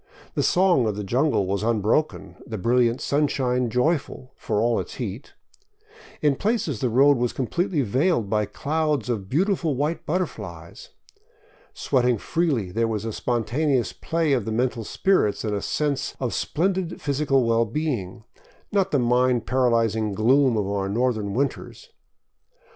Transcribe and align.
The 0.33 0.41
song 0.41 0.87
of 0.87 0.95
the 0.95 1.03
jungle 1.03 1.45
was 1.45 1.61
unbroken, 1.61 2.35
the 2.47 2.57
brilliant 2.57 3.01
sun 3.01 3.27
shine 3.27 3.69
joyful, 3.69 4.33
for 4.35 4.59
all 4.59 4.79
its 4.79 4.95
heat. 4.95 5.35
In 6.23 6.37
places 6.37 6.79
the 6.79 6.89
road 6.89 7.17
was 7.17 7.33
completely 7.33 7.81
veiled 7.83 8.27
by 8.27 8.45
clouds 8.45 9.09
of 9.09 9.29
beautiful 9.29 9.75
white 9.75 10.03
butterflies. 10.07 10.89
Sweating 11.75 12.17
freely, 12.17 12.71
there 12.71 12.87
was 12.87 13.05
a 13.05 13.13
spontaneous 13.13 13.93
play 13.93 14.33
of 14.33 14.45
the 14.45 14.51
mental 14.51 14.83
spirits 14.83 15.43
and 15.43 15.53
a 15.53 15.61
sense 15.61 16.15
of 16.19 16.33
splendid 16.33 16.89
phys 16.99 17.23
ical 17.23 17.45
well 17.45 17.65
being, 17.65 18.23
not 18.71 18.89
the 18.89 18.97
mind 18.97 19.45
paralyzing 19.45 20.13
gloom 20.13 20.57
of 20.57 20.65
our 20.67 20.89
northern 20.89 21.35
win 21.35 21.47
ters. 21.49 21.89